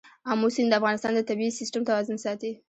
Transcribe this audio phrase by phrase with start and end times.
[0.31, 2.51] آمو سیند د افغانستان د طبعي سیسټم توازن ساتي.